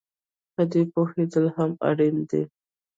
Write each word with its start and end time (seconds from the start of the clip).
په 0.55 0.63
دې 0.71 0.81
پوهېدل 0.93 1.45
هم 1.55 1.71
اړین 1.89 2.15
دي 2.29 2.43